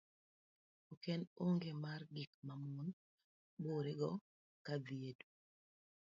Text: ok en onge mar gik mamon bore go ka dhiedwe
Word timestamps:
ok 0.91 1.03
en 1.13 1.21
onge 1.45 1.71
mar 1.83 2.01
gik 2.15 2.31
mamon 2.47 2.87
bore 3.63 3.93
go 3.99 4.11
ka 4.65 4.73
dhiedwe 4.85 5.29